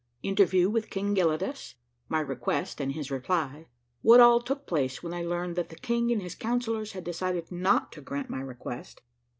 [0.29, 1.75] —INTERVIEW WITH KING GELIDUS.—
[2.09, 3.67] MY REQUEST AND HIS REPLY.—
[4.01, 7.51] WHAT ALL TOOK PLACE WHEN I LEARNED THAT THE KING AND HIS COUNCILLORS HAD DECIDED
[7.51, 9.01] NOT TO GRANT MY REQUEST.